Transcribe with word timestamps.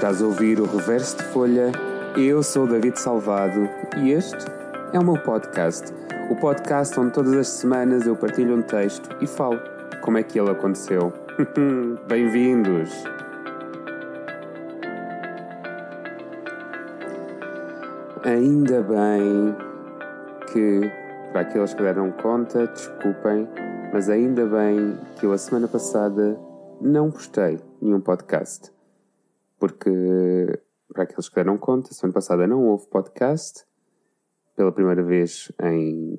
Estás 0.00 0.22
a 0.22 0.24
ouvir 0.24 0.58
o 0.58 0.64
Reverso 0.64 1.18
de 1.18 1.24
Folha. 1.24 1.72
Eu 2.16 2.42
sou 2.42 2.66
David 2.66 2.98
Salvado 2.98 3.68
e 3.98 4.12
este 4.12 4.46
é 4.94 4.98
o 4.98 5.04
meu 5.04 5.22
podcast. 5.22 5.92
O 6.30 6.36
podcast 6.36 6.98
onde 6.98 7.12
todas 7.12 7.34
as 7.34 7.48
semanas 7.48 8.06
eu 8.06 8.16
partilho 8.16 8.56
um 8.56 8.62
texto 8.62 9.14
e 9.20 9.26
falo 9.26 9.60
como 10.00 10.16
é 10.16 10.22
que 10.22 10.40
ele 10.40 10.52
aconteceu. 10.52 11.12
Bem-vindos! 12.08 12.90
Ainda 18.24 18.80
bem 18.80 19.54
que, 20.50 20.90
para 21.30 21.42
aqueles 21.42 21.74
que 21.74 21.82
deram 21.82 22.10
conta, 22.10 22.66
desculpem, 22.68 23.46
mas 23.92 24.08
ainda 24.08 24.46
bem 24.46 24.98
que 25.16 25.26
eu 25.26 25.32
a 25.34 25.36
semana 25.36 25.68
passada 25.68 26.40
não 26.80 27.10
postei 27.10 27.60
nenhum 27.82 28.00
podcast. 28.00 28.79
Porque, 29.60 29.90
para 30.88 31.04
aqueles 31.04 31.28
que 31.28 31.34
deram 31.34 31.58
conta, 31.58 31.92
semana 31.92 32.14
passada 32.14 32.46
não 32.46 32.66
houve 32.66 32.88
podcast, 32.88 33.66
pela 34.56 34.72
primeira 34.72 35.02
vez 35.02 35.52
em 35.62 36.18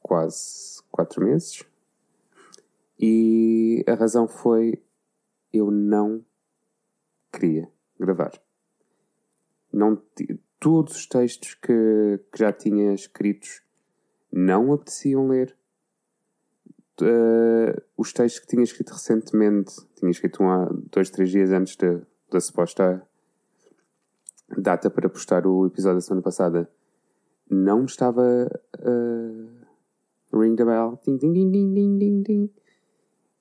quase 0.00 0.80
quatro 0.90 1.24
meses. 1.24 1.64
E 2.98 3.84
a 3.88 3.94
razão 3.94 4.28
foi 4.28 4.80
eu 5.52 5.70
não 5.70 6.24
queria 7.32 7.68
gravar. 7.98 8.32
Não, 9.72 10.00
todos 10.60 10.94
os 10.94 11.06
textos 11.06 11.54
que, 11.54 12.20
que 12.32 12.38
já 12.38 12.52
tinha 12.52 12.94
escritos 12.94 13.62
não 14.32 14.72
apeteciam 14.72 15.26
ler. 15.26 15.56
Uh, 17.00 17.82
os 17.96 18.12
textos 18.12 18.40
que 18.40 18.46
tinha 18.46 18.62
escrito 18.62 18.92
recentemente, 18.92 19.74
tinha 19.96 20.10
escrito 20.12 20.42
um 20.42 20.50
há 20.50 20.68
dois, 20.92 21.10
três 21.10 21.30
dias 21.30 21.50
antes 21.50 21.74
de, 21.74 22.00
da 22.30 22.40
suposta 22.40 23.06
data 24.56 24.90
para 24.90 25.08
postar 25.08 25.46
o 25.46 25.66
episódio 25.66 25.96
da 25.96 26.00
semana 26.00 26.22
passada, 26.22 26.70
não 27.50 27.84
estava 27.84 28.50
uh, 28.78 30.38
ring 30.38 30.56
the 30.56 30.64
bell. 30.64 31.00
Ding, 31.04 31.18
ding, 31.18 31.32
ding, 31.32 31.50
ding, 31.50 31.74
ding, 31.74 31.98
ding, 31.98 32.22
ding. 32.22 32.50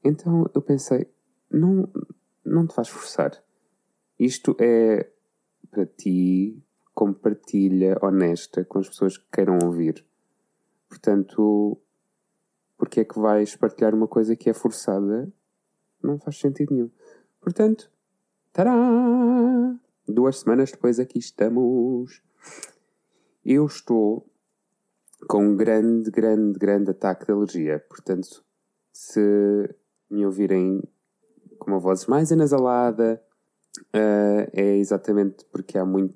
Então 0.03 0.50
eu 0.53 0.62
pensei, 0.62 1.09
não, 1.50 1.90
não 2.45 2.67
te 2.67 2.75
vais 2.75 2.90
forçar. 2.90 3.42
Isto 4.20 4.56
é 4.59 5.09
para 5.72 5.86
ti 5.86 6.62
como 6.94 7.14
partilha 7.14 7.97
honesta 8.02 8.64
com 8.64 8.80
as 8.80 8.88
pessoas 8.88 9.18
que 9.18 9.25
queiram 9.31 9.58
ouvir. 9.64 10.06
Portanto, 10.88 11.78
porque 12.78 13.00
é 13.00 13.06
que 13.06 13.20
vais 13.20 13.56
partilhar 13.56 13.95
uma 13.95 14.08
coisa 14.08 14.36
que 14.36 14.50
é 14.50 14.53
forçada? 14.53 15.31
Não 16.02 16.20
faz 16.20 16.38
sentido 16.38 16.73
nenhum. 16.73 16.92
Portanto, 17.42 17.90
tará! 18.54 19.76
Duas 20.08 20.40
semanas 20.40 20.72
depois 20.72 21.00
aqui 21.00 21.18
estamos. 21.18 22.22
Eu 23.44 23.66
estou 23.66 24.30
com 25.28 25.44
um 25.44 25.58
grande, 25.58 26.12
grande, 26.12 26.59
grande 26.59 26.92
ataque 26.92 27.26
de 27.26 27.31
alergia. 27.31 27.84
Portanto, 27.90 28.44
se 28.92 29.20
me 30.09 30.26
ouvirem 30.26 30.84
com 31.58 31.72
uma 31.72 31.80
voz 31.80 32.06
mais 32.06 32.31
anasalada, 32.31 33.22
uh, 33.88 34.50
é 34.54 34.78
exatamente 34.78 35.46
porque 35.52 35.78
há 35.78 35.86
muito 35.86 36.16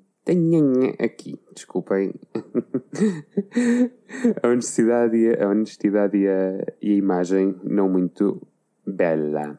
aqui, 1.00 1.40
desculpem 1.54 2.12
a 4.42 4.48
honestidade, 4.48 5.42
a 5.42 5.48
honestidade 5.48 6.18
e, 6.18 6.28
a, 6.28 6.66
e 6.82 6.92
a 6.92 6.96
imagem 6.96 7.58
não 7.64 7.88
muito 7.88 8.46
bela. 8.86 9.58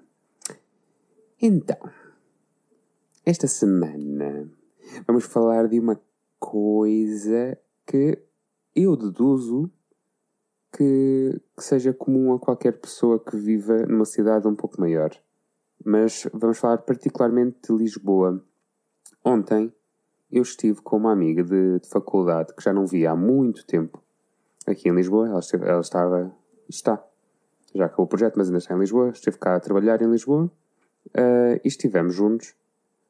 Então, 1.41 1.79
esta 3.29 3.45
semana 3.45 4.49
vamos 5.05 5.23
falar 5.25 5.67
de 5.67 5.79
uma 5.79 6.01
coisa 6.39 7.55
que 7.85 8.17
eu 8.75 8.95
deduzo 8.95 9.69
que, 10.75 11.39
que, 11.55 11.63
seja 11.63 11.93
comum 11.93 12.33
a 12.33 12.39
qualquer 12.39 12.79
pessoa 12.79 13.23
que 13.23 13.37
viva 13.37 13.85
numa 13.85 14.05
cidade 14.05 14.47
um 14.47 14.55
pouco 14.55 14.81
maior. 14.81 15.11
Mas 15.85 16.27
vamos 16.33 16.57
falar 16.57 16.79
particularmente 16.79 17.57
de 17.67 17.77
Lisboa. 17.77 18.43
Ontem 19.23 19.71
eu 20.31 20.41
estive 20.41 20.81
com 20.81 20.97
uma 20.97 21.11
amiga 21.11 21.43
de, 21.43 21.81
de, 21.81 21.87
faculdade 21.87 22.55
que 22.55 22.63
já 22.63 22.73
não 22.73 22.87
via 22.87 23.11
há 23.11 23.15
muito 23.15 23.63
tempo 23.63 24.03
aqui 24.65 24.89
em 24.89 24.95
Lisboa. 24.95 25.27
Ela, 25.29 25.39
esteve, 25.39 25.67
ela 25.67 25.81
estava. 25.81 26.35
está. 26.67 27.03
Já 27.75 27.85
acabou 27.85 28.05
o 28.05 28.09
projeto, 28.09 28.37
mas 28.37 28.47
ainda 28.47 28.57
está 28.57 28.73
em 28.73 28.79
Lisboa. 28.79 29.09
Esteve 29.09 29.37
cá 29.37 29.55
a 29.55 29.59
trabalhar 29.59 30.01
em 30.01 30.09
Lisboa 30.09 30.45
uh, 30.45 31.61
e 31.63 31.67
estivemos 31.67 32.15
juntos 32.15 32.57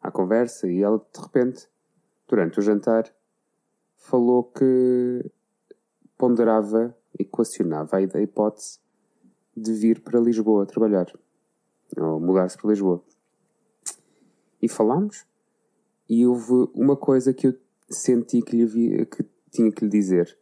à 0.01 0.11
conversa. 0.11 0.67
E 0.67 0.81
ela, 0.81 0.97
de 0.97 1.21
repente, 1.21 1.67
durante 2.27 2.59
o 2.59 2.61
jantar, 2.61 3.13
falou 3.95 4.43
que 4.43 5.31
ponderava, 6.17 6.95
equacionava 7.17 7.97
a 7.97 8.01
hipótese 8.21 8.79
de 9.55 9.73
vir 9.73 10.01
para 10.01 10.19
Lisboa 10.19 10.65
trabalhar 10.65 11.07
ou 11.97 12.19
mudar-se 12.19 12.57
para 12.57 12.69
Lisboa. 12.69 13.03
E 14.61 14.67
falámos 14.67 15.25
e 16.07 16.25
houve 16.25 16.69
uma 16.73 16.97
coisa 16.97 17.33
que 17.33 17.47
eu 17.47 17.53
senti 17.89 18.41
que, 18.41 18.55
lhe 18.55 18.63
havia, 18.63 19.05
que 19.05 19.25
tinha 19.51 19.71
que 19.71 19.83
lhe 19.83 19.91
dizer. 19.91 20.37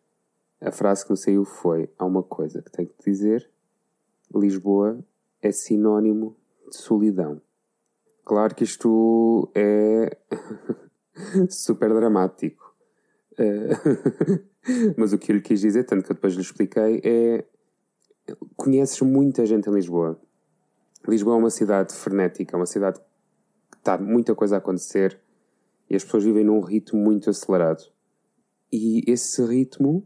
A 0.60 0.72
frase 0.72 1.06
que 1.06 1.12
me 1.12 1.18
saiu 1.18 1.46
foi: 1.46 1.90
Há 1.98 2.06
uma 2.06 2.24
coisa 2.24 2.62
que 2.62 2.72
tenho 2.72 2.90
que 2.90 3.12
dizer. 3.12 3.50
Lisboa 4.34 5.04
é 5.42 5.52
sinónimo 5.52 6.36
de 6.70 6.78
solidão. 6.78 7.42
Claro 8.28 8.54
que 8.54 8.66
isto 8.66 9.50
é 9.56 10.18
super 11.50 11.94
dramático. 11.94 12.76
Eh, 13.38 13.70
mas 14.98 15.14
o 15.14 15.18
que 15.18 15.32
eu 15.32 15.38
lhe 15.38 15.42
quis 15.42 15.62
dizer, 15.62 15.86
tanto 15.86 16.04
que 16.04 16.12
eu 16.12 16.16
depois 16.16 16.34
lhe 16.34 16.42
expliquei, 16.42 17.00
é. 17.06 17.46
Conheces 18.58 19.00
muita 19.00 19.46
gente 19.46 19.70
em 19.70 19.74
Lisboa. 19.74 20.20
Lisboa 21.08 21.36
é 21.36 21.40
uma 21.40 21.50
cidade 21.50 21.94
frenética, 21.94 22.54
é 22.54 22.60
uma 22.60 22.66
cidade 22.66 23.00
que 23.72 23.78
está 23.78 23.98
muita 23.98 24.36
coisa 24.36 24.56
a 24.56 24.58
acontecer 24.58 25.18
e 25.90 25.96
as 25.96 26.04
pessoas 26.04 26.26
vivem 26.26 26.44
num 26.44 26.60
ritmo 26.60 27.00
muito 27.00 27.30
acelerado. 27.30 27.82
E 28.70 29.10
esse 29.10 29.42
ritmo 29.46 30.06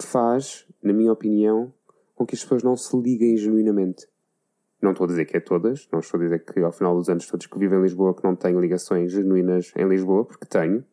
faz, 0.00 0.66
na 0.82 0.94
minha 0.94 1.12
opinião, 1.12 1.70
com 2.14 2.24
que 2.24 2.34
as 2.34 2.42
pessoas 2.42 2.62
não 2.62 2.78
se 2.78 2.96
liguem 2.96 3.36
genuinamente. 3.36 4.08
Não 4.80 4.92
estou 4.92 5.04
a 5.04 5.08
dizer 5.08 5.24
que 5.24 5.36
é 5.36 5.40
todas, 5.40 5.88
não 5.92 6.00
estou 6.00 6.20
a 6.20 6.22
dizer 6.22 6.44
que 6.44 6.60
ao 6.60 6.72
final 6.72 6.94
dos 6.94 7.08
anos 7.08 7.26
todos 7.26 7.46
que 7.46 7.58
vivem 7.58 7.78
em 7.78 7.82
Lisboa 7.82 8.14
que 8.14 8.22
não 8.22 8.36
têm 8.36 8.58
ligações 8.60 9.12
genuínas 9.12 9.72
em 9.76 9.88
Lisboa, 9.88 10.24
porque 10.24 10.46
tenho, 10.46 10.84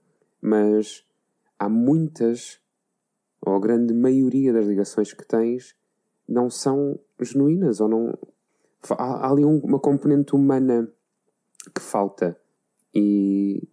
mas 0.42 1.06
há 1.60 1.70
muitas, 1.70 2.60
ou 3.42 3.56
a 3.56 3.60
grande 3.60 3.94
maioria 3.94 4.52
das 4.52 4.66
ligações 4.66 5.14
que 5.14 5.26
tens, 5.26 5.76
não 6.28 6.50
são 6.50 7.00
genuínas, 7.22 7.80
ou 7.80 7.88
não. 7.88 8.18
Há, 8.90 9.28
há 9.28 9.32
ali 9.32 9.46
uma 9.46 9.80
componente 9.80 10.36
humana 10.36 10.92
que 11.74 11.82
falta 11.82 12.40
e 12.94 13.68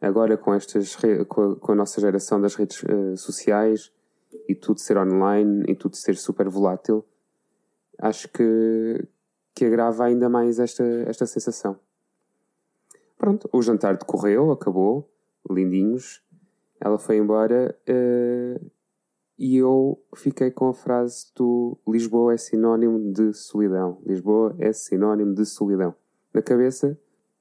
agora 0.00 0.36
com 0.36 0.54
estas 0.54 0.96
com 1.28 1.72
a 1.72 1.74
nossa 1.74 2.00
geração 2.00 2.40
das 2.40 2.54
redes 2.54 2.82
uh, 2.82 3.16
sociais 3.16 3.92
e 4.48 4.54
tudo 4.54 4.80
ser 4.80 4.96
online 4.98 5.64
e 5.68 5.74
tudo 5.74 5.96
ser 5.96 6.16
super 6.16 6.48
volátil, 6.48 7.04
acho 7.98 8.28
que, 8.28 9.06
que 9.54 9.64
agrava 9.64 10.04
ainda 10.04 10.28
mais 10.28 10.58
esta, 10.58 10.84
esta 11.06 11.26
sensação. 11.26 11.78
Pronto, 13.16 13.48
o 13.52 13.62
jantar 13.62 13.96
decorreu, 13.96 14.50
acabou, 14.50 15.08
lindinhos. 15.48 16.22
Ela 16.80 16.98
foi 16.98 17.16
embora 17.16 17.76
uh, 17.88 18.70
e 19.38 19.56
eu 19.56 20.02
fiquei 20.16 20.50
com 20.50 20.68
a 20.68 20.74
frase 20.74 21.26
do 21.34 21.78
Lisboa 21.86 22.34
é 22.34 22.36
sinónimo 22.36 23.12
de 23.12 23.32
solidão. 23.32 23.98
Lisboa 24.04 24.54
é 24.58 24.72
sinónimo 24.72 25.34
de 25.34 25.46
solidão. 25.46 25.94
Na 26.32 26.42
cabeça 26.42 26.98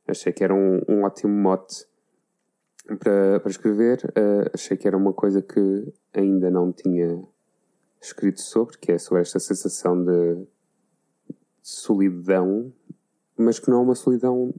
Achei 0.07 0.33
que 0.33 0.44
era 0.44 0.54
um, 0.54 0.81
um 0.88 1.04
ótimo 1.04 1.33
mote 1.33 1.86
para, 3.00 3.39
para 3.39 3.50
escrever. 3.50 4.04
Uh, 4.09 4.50
achei 4.54 4.75
que 4.75 4.88
era 4.88 4.98
uma 4.98 5.13
coisa 5.13 5.42
que 5.42 5.94
ainda 6.13 6.51
não 6.51 6.71
tinha 6.74 7.24
escrito 8.01 8.42
sobre, 8.42 8.77
que 8.77 8.92
é 8.92 8.98
sobre 8.98 9.21
esta 9.21 9.39
sensação 9.39 10.04
de 10.04 10.45
solidão, 11.63 12.71
mas 13.36 13.57
que 13.57 13.71
não 13.71 13.80
é 13.80 13.81
uma 13.81 13.95
solidão 13.95 14.54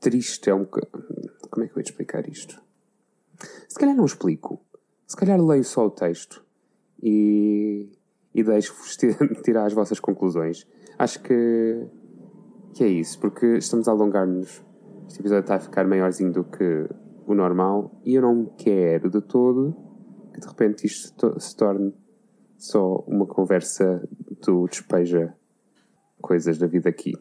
triste. 0.00 0.50
É 0.50 0.54
um, 0.54 0.64
como 0.64 1.64
é 1.64 1.68
que 1.68 1.74
eu 1.74 1.78
ia 1.78 1.84
explicar 1.84 2.28
isto? 2.28 2.60
Se 3.68 3.78
calhar 3.78 3.94
não 3.94 4.06
explico. 4.06 4.60
Se 5.06 5.16
calhar 5.16 5.40
leio 5.40 5.62
só 5.62 5.86
o 5.86 5.90
texto 5.90 6.44
e, 7.00 7.92
e 8.34 8.42
deixo-vos 8.42 8.96
tirar 9.44 9.66
as 9.66 9.72
vossas 9.72 10.00
conclusões. 10.00 10.66
Acho 10.98 11.22
que 11.22 11.86
que 12.72 12.82
é 12.82 12.88
isso, 12.88 13.20
porque 13.20 13.58
estamos 13.58 13.86
a 13.86 13.92
alongar-nos. 13.92 14.60
Este 15.06 15.20
episódio 15.20 15.42
está 15.42 15.54
a 15.54 15.60
ficar 15.60 15.86
maiorzinho 15.86 16.32
do 16.32 16.42
que 16.42 16.88
o 17.24 17.32
normal 17.32 18.00
e 18.04 18.14
eu 18.14 18.22
não 18.22 18.46
quero 18.56 19.08
de 19.08 19.20
todo 19.20 19.76
que 20.34 20.40
de 20.40 20.46
repente 20.48 20.86
isto 20.86 21.40
se 21.40 21.56
torne 21.56 21.94
só 22.58 22.96
uma 23.06 23.26
conversa 23.26 24.06
do 24.44 24.66
despeja 24.68 25.34
coisas 26.20 26.58
da 26.58 26.66
vida 26.66 26.88
aqui. 26.88 27.14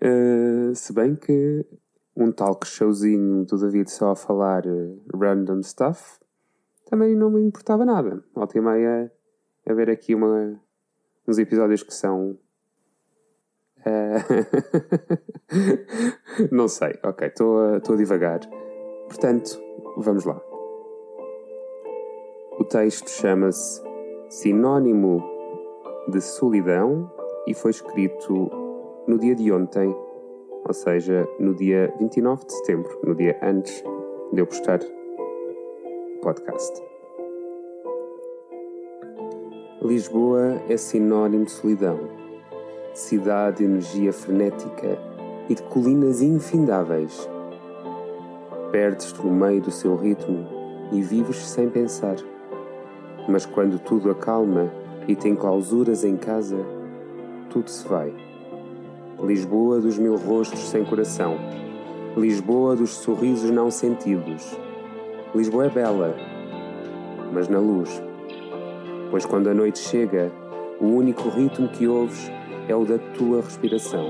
uh, 0.00 0.74
se 0.74 0.92
bem 0.92 1.14
que 1.14 1.64
um 2.16 2.32
talk 2.32 2.66
showzinho 2.66 3.44
do 3.44 3.58
David 3.58 3.90
só 3.90 4.10
a 4.10 4.16
falar 4.16 4.66
uh, 4.66 5.00
random 5.14 5.62
stuff 5.62 6.18
também 6.88 7.14
não 7.14 7.30
me 7.30 7.40
importava 7.40 7.84
nada. 7.84 8.24
Volta 8.34 8.56
e 8.56 8.60
meia 8.60 9.12
a 9.66 9.74
ver 9.74 9.90
aqui 9.90 10.14
uma, 10.14 10.58
uns 11.26 11.38
episódios 11.38 11.82
que 11.82 11.92
são. 11.92 12.38
Uh... 13.80 14.24
não 16.50 16.66
sei, 16.66 16.98
ok, 17.02 17.28
estou 17.28 17.60
a, 17.60 17.76
a 17.76 17.96
divagar. 17.96 18.40
Portanto, 19.08 19.60
vamos 19.98 20.24
lá. 20.24 20.47
O 22.68 22.70
texto 22.70 23.08
chama-se 23.08 23.82
Sinónimo 24.28 25.24
de 26.06 26.20
Solidão 26.20 27.10
e 27.46 27.54
foi 27.54 27.70
escrito 27.70 28.50
no 29.06 29.18
dia 29.18 29.34
de 29.34 29.50
ontem, 29.50 29.88
ou 30.66 30.74
seja, 30.74 31.26
no 31.40 31.54
dia 31.54 31.90
29 31.98 32.44
de 32.44 32.52
setembro, 32.52 33.00
no 33.02 33.14
dia 33.14 33.38
antes 33.42 33.82
de 34.34 34.42
eu 34.42 34.46
postar 34.46 34.80
podcast. 36.20 36.82
Lisboa 39.80 40.60
é 40.68 40.76
sinónimo 40.76 41.46
de 41.46 41.52
solidão, 41.52 41.98
cidade 42.92 43.56
de 43.58 43.64
energia 43.64 44.12
frenética 44.12 44.98
e 45.48 45.54
de 45.54 45.62
colinas 45.62 46.20
infindáveis. 46.20 47.30
Perdes-te 48.70 49.24
no 49.24 49.32
meio 49.32 49.62
do 49.62 49.70
seu 49.70 49.96
ritmo 49.96 50.46
e 50.92 51.00
vives 51.00 51.48
sem 51.48 51.70
pensar. 51.70 52.16
Mas 53.28 53.44
quando 53.44 53.78
tudo 53.78 54.10
acalma 54.10 54.72
e 55.06 55.14
tem 55.14 55.36
clausuras 55.36 56.02
em 56.04 56.16
casa, 56.16 56.58
tudo 57.50 57.68
se 57.70 57.86
vai. 57.86 58.12
Lisboa 59.22 59.80
dos 59.80 59.98
mil 59.98 60.16
rostos 60.16 60.68
sem 60.68 60.84
coração, 60.84 61.36
Lisboa 62.16 62.74
dos 62.74 62.90
sorrisos 62.90 63.50
não 63.50 63.70
sentidos 63.70 64.56
Lisboa 65.34 65.66
é 65.66 65.68
bela, 65.68 66.16
mas 67.34 67.48
na 67.48 67.58
luz. 67.58 68.02
Pois 69.10 69.26
quando 69.26 69.48
a 69.48 69.54
noite 69.54 69.78
chega, 69.78 70.32
o 70.80 70.86
único 70.86 71.28
ritmo 71.28 71.68
que 71.68 71.86
ouves 71.86 72.32
é 72.66 72.74
o 72.74 72.86
da 72.86 72.96
tua 72.98 73.42
respiração. 73.42 74.06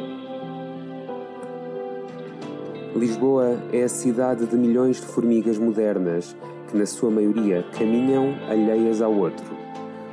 Lisboa 2.94 3.58
é 3.72 3.82
a 3.82 3.88
cidade 3.88 4.46
de 4.46 4.56
milhões 4.56 5.00
de 5.00 5.06
formigas 5.06 5.58
modernas 5.58 6.36
que, 6.68 6.76
na 6.76 6.86
sua 6.86 7.10
maioria, 7.10 7.64
caminham 7.76 8.34
alheias 8.48 9.02
ao 9.02 9.12
outro, 9.12 9.46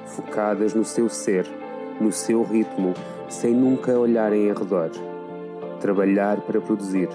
focadas 0.06 0.74
no 0.74 0.84
seu 0.84 1.10
ser, 1.10 1.46
no 2.00 2.12
seu 2.12 2.44
ritmo, 2.44 2.94
sem 3.30 3.54
nunca 3.54 3.98
olharem 3.98 4.48
em 4.48 4.54
redor. 4.54 4.90
Trabalhar 5.80 6.42
para 6.42 6.62
produzir, 6.62 7.10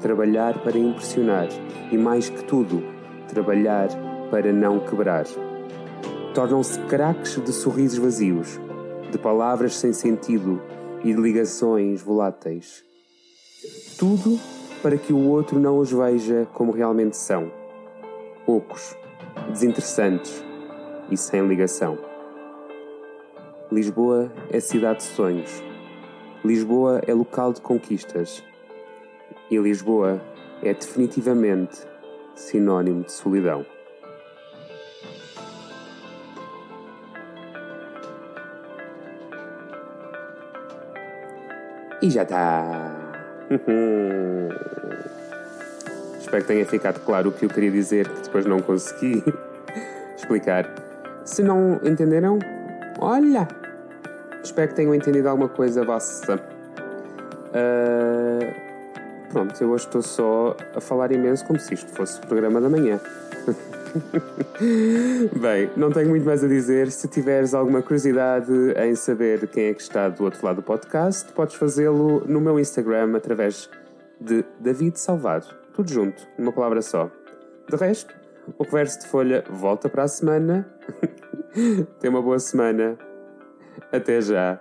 trabalhar 0.00 0.58
para 0.62 0.78
impressionar 0.78 1.48
e, 1.92 1.96
mais 1.96 2.28
que 2.28 2.42
tudo, 2.44 2.82
trabalhar 3.28 3.88
para 4.30 4.52
não 4.52 4.80
quebrar. 4.80 5.26
Tornam-se 6.34 6.78
craques 6.80 7.42
de 7.42 7.52
sorrisos 7.52 7.98
vazios, 7.98 8.60
de 9.10 9.18
palavras 9.18 9.76
sem 9.76 9.92
sentido 9.92 10.60
e 11.04 11.14
de 11.14 11.20
ligações 11.20 12.02
voláteis. 12.02 12.84
Tudo 13.98 14.38
para 14.82 14.96
que 14.96 15.12
o 15.12 15.28
outro 15.28 15.58
não 15.58 15.78
os 15.78 15.90
veja 15.90 16.46
como 16.52 16.72
realmente 16.72 17.16
são. 17.16 17.50
Poucos, 18.46 18.96
desinteressantes 19.50 20.44
e 21.10 21.16
sem 21.16 21.44
ligação. 21.48 21.98
Lisboa 23.72 24.32
é 24.50 24.60
cidade 24.60 24.98
de 24.98 25.04
sonhos. 25.04 25.60
Lisboa 26.44 27.02
é 27.08 27.12
local 27.12 27.52
de 27.52 27.60
conquistas. 27.60 28.44
E 29.50 29.58
Lisboa 29.58 30.22
é 30.62 30.72
definitivamente 30.72 31.84
sinônimo 32.36 33.02
de 33.02 33.10
solidão. 33.10 33.66
E 42.00 42.08
já 42.08 42.22
está. 42.22 42.92
Espero 46.26 46.42
que 46.42 46.48
tenha 46.48 46.66
ficado 46.66 46.98
claro 47.04 47.28
o 47.28 47.32
que 47.32 47.44
eu 47.44 47.48
queria 47.48 47.70
dizer, 47.70 48.08
que 48.08 48.22
depois 48.22 48.44
não 48.44 48.58
consegui 48.58 49.22
explicar. 50.18 50.68
Se 51.24 51.40
não 51.40 51.80
entenderam, 51.84 52.40
olha! 52.98 53.46
Espero 54.42 54.68
que 54.68 54.74
tenham 54.74 54.92
entendido 54.92 55.28
alguma 55.28 55.48
coisa 55.48 55.84
vossa. 55.84 56.34
Uh, 57.54 58.66
Pronto, 59.30 59.62
eu 59.62 59.70
hoje 59.70 59.84
estou 59.86 60.02
só 60.02 60.56
a 60.74 60.80
falar 60.80 61.12
imenso 61.12 61.44
como 61.44 61.60
se 61.60 61.74
isto 61.74 61.90
fosse 61.92 62.18
o 62.18 62.26
programa 62.26 62.60
da 62.60 62.68
manhã. 62.68 63.00
Bem, 65.40 65.70
não 65.76 65.92
tenho 65.92 66.08
muito 66.08 66.26
mais 66.26 66.42
a 66.42 66.48
dizer. 66.48 66.90
Se 66.90 67.06
tiveres 67.06 67.54
alguma 67.54 67.82
curiosidade 67.82 68.52
em 68.84 68.96
saber 68.96 69.46
quem 69.46 69.66
é 69.66 69.74
que 69.74 69.82
está 69.82 70.08
do 70.08 70.24
outro 70.24 70.44
lado 70.44 70.56
do 70.56 70.62
podcast, 70.62 71.32
podes 71.32 71.54
fazê-lo 71.54 72.24
no 72.26 72.40
meu 72.40 72.58
Instagram 72.58 73.16
através 73.16 73.70
de 74.20 74.44
David 74.58 74.98
Salvado. 74.98 75.65
Tudo 75.76 75.92
junto, 75.92 76.26
numa 76.38 76.52
palavra 76.52 76.80
só. 76.80 77.10
De 77.68 77.76
resto, 77.76 78.16
o 78.56 78.64
reverso 78.64 79.00
de 79.00 79.08
folha 79.08 79.44
volta 79.50 79.90
para 79.90 80.04
a 80.04 80.08
semana. 80.08 80.66
Tenha 82.00 82.10
uma 82.10 82.22
boa 82.22 82.38
semana. 82.38 82.96
Até 83.92 84.22
já. 84.22 84.58